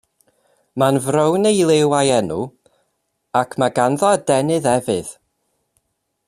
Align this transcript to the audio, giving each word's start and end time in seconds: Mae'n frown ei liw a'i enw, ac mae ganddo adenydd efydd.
Mae'n 0.83 0.95
frown 1.07 1.49
ei 1.49 1.59
liw 1.71 1.93
a'i 1.97 2.09
enw, 2.15 2.39
ac 3.43 3.55
mae 3.65 3.75
ganddo 3.81 4.09
adenydd 4.15 4.71
efydd. 4.75 5.15